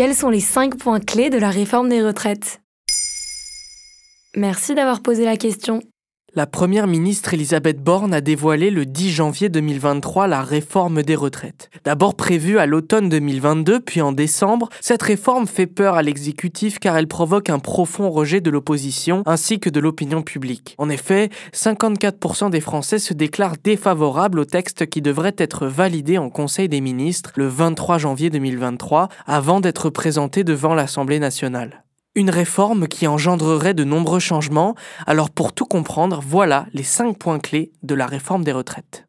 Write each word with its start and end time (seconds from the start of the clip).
Quels 0.00 0.14
sont 0.14 0.30
les 0.30 0.40
5 0.40 0.78
points 0.78 0.98
clés 0.98 1.28
de 1.28 1.36
la 1.36 1.50
réforme 1.50 1.90
des 1.90 2.00
retraites? 2.00 2.62
Merci 4.34 4.74
d'avoir 4.74 5.02
posé 5.02 5.26
la 5.26 5.36
question. 5.36 5.82
La 6.36 6.46
première 6.46 6.86
ministre 6.86 7.34
Elisabeth 7.34 7.82
Borne 7.82 8.14
a 8.14 8.20
dévoilé 8.20 8.70
le 8.70 8.86
10 8.86 9.10
janvier 9.10 9.48
2023 9.48 10.28
la 10.28 10.42
réforme 10.42 11.02
des 11.02 11.16
retraites. 11.16 11.70
D'abord 11.82 12.14
prévue 12.14 12.58
à 12.58 12.66
l'automne 12.66 13.08
2022, 13.08 13.80
puis 13.80 14.00
en 14.00 14.12
décembre, 14.12 14.68
cette 14.80 15.02
réforme 15.02 15.48
fait 15.48 15.66
peur 15.66 15.96
à 15.96 16.02
l'exécutif 16.02 16.78
car 16.78 16.96
elle 16.96 17.08
provoque 17.08 17.50
un 17.50 17.58
profond 17.58 18.10
rejet 18.10 18.40
de 18.40 18.48
l'opposition 18.48 19.24
ainsi 19.26 19.58
que 19.58 19.70
de 19.70 19.80
l'opinion 19.80 20.22
publique. 20.22 20.76
En 20.78 20.88
effet, 20.88 21.30
54% 21.52 22.50
des 22.50 22.60
Français 22.60 23.00
se 23.00 23.12
déclarent 23.12 23.56
défavorables 23.64 24.38
au 24.38 24.44
texte 24.44 24.86
qui 24.86 25.02
devrait 25.02 25.34
être 25.36 25.66
validé 25.66 26.16
en 26.16 26.30
Conseil 26.30 26.68
des 26.68 26.80
ministres 26.80 27.32
le 27.34 27.48
23 27.48 27.98
janvier 27.98 28.30
2023 28.30 29.08
avant 29.26 29.58
d'être 29.60 29.90
présenté 29.90 30.44
devant 30.44 30.74
l'Assemblée 30.74 31.18
nationale. 31.18 31.82
Une 32.16 32.30
réforme 32.30 32.88
qui 32.88 33.06
engendrerait 33.06 33.72
de 33.72 33.84
nombreux 33.84 34.18
changements, 34.18 34.74
alors 35.06 35.30
pour 35.30 35.52
tout 35.52 35.64
comprendre, 35.64 36.20
voilà 36.26 36.66
les 36.72 36.82
5 36.82 37.16
points 37.16 37.38
clés 37.38 37.70
de 37.84 37.94
la 37.94 38.06
réforme 38.06 38.42
des 38.42 38.50
retraites. 38.50 39.06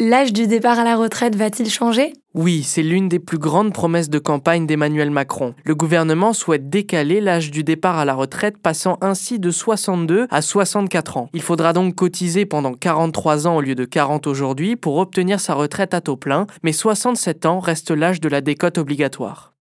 L'âge 0.00 0.32
du 0.32 0.48
départ 0.48 0.80
à 0.80 0.84
la 0.84 0.96
retraite 0.96 1.36
va-t-il 1.36 1.70
changer? 1.70 2.12
Oui, 2.34 2.64
c'est 2.64 2.82
l'une 2.82 3.08
des 3.08 3.20
plus 3.20 3.38
grandes 3.38 3.72
promesses 3.72 4.10
de 4.10 4.18
campagne 4.18 4.66
d'Emmanuel 4.66 5.12
Macron. 5.12 5.54
Le 5.64 5.76
gouvernement 5.76 6.32
souhaite 6.32 6.68
décaler 6.68 7.20
l'âge 7.20 7.52
du 7.52 7.62
départ 7.62 7.96
à 7.96 8.04
la 8.04 8.14
retraite, 8.14 8.58
passant 8.58 8.98
ainsi 9.00 9.38
de 9.38 9.50
62 9.52 10.26
à 10.30 10.42
64 10.42 11.16
ans. 11.16 11.28
Il 11.32 11.42
faudra 11.42 11.72
donc 11.72 11.94
cotiser 11.94 12.44
pendant 12.44 12.74
43 12.74 13.46
ans 13.46 13.56
au 13.56 13.60
lieu 13.60 13.76
de 13.76 13.84
40 13.84 14.26
aujourd'hui 14.26 14.74
pour 14.74 14.96
obtenir 14.98 15.38
sa 15.38 15.54
retraite 15.54 15.94
à 15.94 16.00
taux 16.00 16.16
plein, 16.16 16.48
mais 16.64 16.72
67 16.72 17.46
ans 17.46 17.60
reste 17.60 17.92
l'âge 17.92 18.20
de 18.20 18.28
la 18.28 18.40
décote 18.40 18.78
obligatoire. 18.78 19.52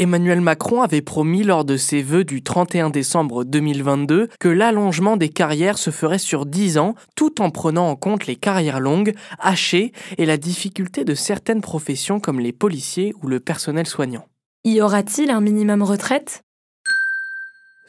Emmanuel 0.00 0.40
Macron 0.40 0.80
avait 0.80 1.02
promis 1.02 1.42
lors 1.42 1.66
de 1.66 1.76
ses 1.76 2.00
vœux 2.00 2.24
du 2.24 2.42
31 2.42 2.88
décembre 2.88 3.44
2022 3.44 4.30
que 4.40 4.48
l'allongement 4.48 5.18
des 5.18 5.28
carrières 5.28 5.76
se 5.76 5.90
ferait 5.90 6.16
sur 6.16 6.46
10 6.46 6.78
ans 6.78 6.94
tout 7.16 7.42
en 7.42 7.50
prenant 7.50 7.90
en 7.90 7.96
compte 7.96 8.26
les 8.26 8.36
carrières 8.36 8.80
longues, 8.80 9.12
hachées 9.38 9.92
et 10.16 10.24
la 10.24 10.38
difficulté 10.38 11.04
de 11.04 11.14
certaines 11.14 11.60
professions 11.60 12.18
comme 12.18 12.40
les 12.40 12.52
policiers 12.52 13.12
ou 13.22 13.26
le 13.26 13.40
personnel 13.40 13.86
soignant. 13.86 14.24
Y 14.64 14.80
aura-t-il 14.80 15.30
un 15.30 15.42
minimum 15.42 15.82
retraite? 15.82 16.44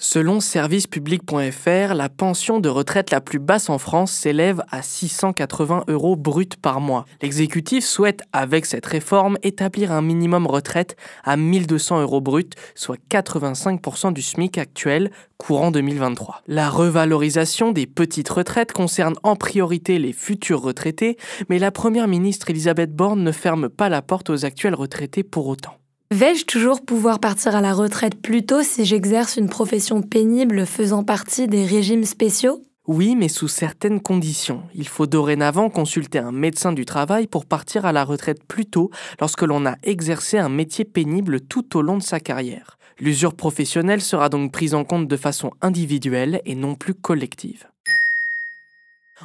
Selon 0.04 0.40
servicepublic.fr, 0.40 1.94
la 1.94 2.10
pension 2.10 2.60
de 2.60 2.70
retraite 2.70 3.12
la 3.12 3.22
plus 3.22 3.38
basse 3.38 3.70
en 3.70 3.78
France 3.78 4.12
s'élève 4.12 4.64
à 4.72 4.82
680 4.82 5.84
euros 5.90 6.16
bruts 6.16 6.58
par 6.60 6.82
mois. 6.82 7.06
L'exécutif 7.22 7.86
souhaite, 7.86 8.24
avec 8.34 8.66
cette 8.66 8.88
réforme, 8.88 9.38
établir 9.44 9.92
un 9.92 10.02
minimum 10.02 10.48
retraite 10.48 10.96
à 11.24 11.38
1200 11.38 12.02
euros 12.02 12.20
bruts, 12.20 12.50
soit 12.74 12.98
85% 13.12 14.12
du 14.12 14.24
SMIC 14.24 14.58
actuel, 14.58 15.12
courant 15.38 15.70
2023. 15.70 16.42
La 16.48 16.72
revalorisation 16.72 17.72
des 17.72 17.86
petites 17.86 18.30
retraites 18.30 18.74
concerne 18.74 19.14
en 19.22 19.36
priorité 19.36 20.00
les 20.00 20.14
futurs 20.14 20.64
retraités, 20.64 21.16
mais 21.48 21.60
la 21.60 21.70
Première 21.70 22.08
ministre 22.08 22.50
Elisabeth 22.50 22.96
Borne 22.96 23.24
ne 23.24 23.32
ferme 23.32 23.70
pas 23.70 23.88
la 23.88 24.02
porte 24.02 24.32
aux 24.32 24.46
actuels 24.46 24.74
retraités 24.74 25.22
pour 25.22 25.46
autant. 25.46 25.76
Vais-je 26.14 26.44
toujours 26.44 26.82
pouvoir 26.82 27.20
partir 27.22 27.56
à 27.56 27.62
la 27.62 27.74
retraite 27.74 28.22
plus 28.22 28.46
tôt 28.46 28.64
si 28.64 28.84
j'exerce 28.84 29.38
une 29.38 29.48
profession 29.48 30.02
pénible 30.02 30.66
faisant 30.66 31.06
partie 31.06 31.48
des 31.48 31.66
régimes 31.66 32.04
spéciaux? 32.04 32.62
Oui, 32.86 33.16
mais 33.16 33.30
sous 33.30 33.48
certaines 33.48 34.02
conditions. 34.02 34.64
Il 34.76 34.90
faut 34.90 35.08
dorénavant 35.08 35.70
consulter 35.70 36.20
un 36.20 36.34
médecin 36.34 36.74
du 36.74 36.84
travail 36.84 37.28
pour 37.28 37.46
partir 37.46 37.86
à 37.86 37.94
la 37.94 38.04
retraite 38.04 38.44
plus 38.44 38.66
tôt 38.66 38.92
lorsque 39.22 39.44
l'on 39.44 39.66
a 39.66 39.78
exercé 39.84 40.38
un 40.38 40.50
métier 40.50 40.84
pénible 40.84 41.40
tout 41.40 41.78
au 41.78 41.82
long 41.82 41.96
de 41.96 42.04
sa 42.04 42.20
carrière. 42.20 42.78
L'usure 43.00 43.34
professionnelle 43.34 44.02
sera 44.02 44.28
donc 44.28 44.52
prise 44.52 44.74
en 44.74 44.84
compte 44.84 45.08
de 45.08 45.16
façon 45.16 45.52
individuelle 45.62 46.42
et 46.44 46.56
non 46.56 46.76
plus 46.76 46.94
collective. 46.94 47.68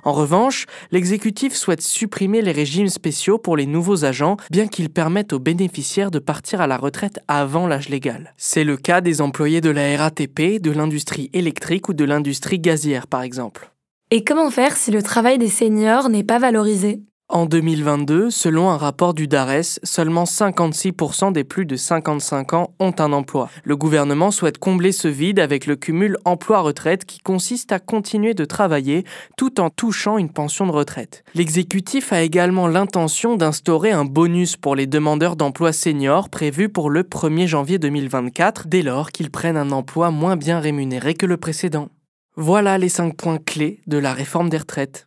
En 0.05 0.13
revanche, 0.13 0.67
l'exécutif 0.91 1.55
souhaite 1.55 1.83
supprimer 1.83 2.43
les 2.43 2.53
régimes 2.53 2.89
spéciaux 2.89 3.39
pour 3.39 3.57
les 3.57 3.67
nouveaux 3.67 4.05
agents, 4.05 4.37
bien 4.51 4.69
qu'ils 4.69 4.91
permettent 4.91 5.33
aux 5.33 5.39
bénéficiaires 5.39 6.11
de 6.11 6.19
partir 6.19 6.61
à 6.61 6.67
la 6.67 6.77
retraite 6.77 7.21
avant 7.29 7.67
l'âge 7.67 7.89
légal. 7.89 8.35
C'est 8.37 8.65
le 8.65 8.77
cas 8.77 9.01
des 9.01 9.21
employés 9.21 9.61
de 9.61 9.71
la 9.71 9.97
RATP, 9.97 10.61
de 10.61 10.71
l'industrie 10.71 11.31
électrique 11.33 11.89
ou 11.89 11.95
de 11.95 12.05
l'industrie 12.05 12.59
gazière 12.59 13.07
par 13.07 13.23
exemple. 13.23 13.71
Et 14.11 14.23
comment 14.23 14.51
faire 14.51 14.77
si 14.77 14.93
le 14.93 15.03
travail 15.03 15.39
des 15.39 15.49
seniors 15.49 16.09
n'est 16.09 16.23
pas 16.23 16.39
valorisé? 16.39 17.01
En 17.37 17.45
2022, 17.45 18.31
selon 18.31 18.71
un 18.71 18.79
rapport 18.79 19.13
du 19.13 19.29
DARES, 19.29 19.79
seulement 19.83 20.25
56% 20.25 21.33
des 21.33 21.45
plus 21.45 21.67
de 21.67 21.77
55 21.77 22.55
ans 22.55 22.75
ont 22.81 22.95
un 22.99 23.13
emploi. 23.13 23.51
Le 23.63 23.77
gouvernement 23.77 24.31
souhaite 24.31 24.57
combler 24.57 24.91
ce 24.91 25.07
vide 25.07 25.39
avec 25.39 25.67
le 25.67 25.77
cumul 25.77 26.17
emploi-retraite 26.25 27.05
qui 27.05 27.19
consiste 27.19 27.73
à 27.73 27.79
continuer 27.79 28.33
de 28.33 28.47
travailler 28.47 29.05
tout 29.37 29.61
en 29.61 29.69
touchant 29.69 30.17
une 30.17 30.31
pension 30.31 30.67
de 30.67 30.73
retraite. 30.73 31.25
L'exécutif 31.35 32.11
a 32.11 32.23
également 32.23 32.69
l'intention 32.69 33.37
d'instaurer 33.37 33.91
un 33.91 34.07
bonus 34.07 34.57
pour 34.57 34.75
les 34.75 34.87
demandeurs 34.87 35.37
d'emploi 35.37 35.75
seniors 35.75 36.31
prévu 36.31 36.71
pour 36.71 36.89
le 36.89 37.03
1er 37.03 37.47
janvier 37.47 37.79
2024 37.79 38.67
dès 38.67 38.81
lors 38.81 39.11
qu'ils 39.11 39.31
prennent 39.31 39.59
un 39.59 39.73
emploi 39.73 40.11
moins 40.11 40.37
bien 40.37 40.59
rémunéré 40.59 41.13
que 41.13 41.27
le 41.27 41.37
précédent. 41.37 41.89
Voilà 42.37 42.79
les 42.79 42.89
5 42.89 43.15
points 43.15 43.39
clés 43.39 43.81
de 43.87 43.99
la 43.99 44.15
réforme 44.15 44.49
des 44.49 44.59
retraites. 44.59 45.07